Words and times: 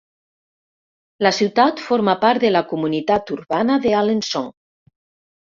La 1.27 1.31
ciutat 1.39 1.83
forma 1.89 2.15
part 2.23 2.45
de 2.47 2.51
la 2.55 2.63
Comunitat 2.73 3.35
urbana 3.37 3.79
d'Alençon. 3.87 4.51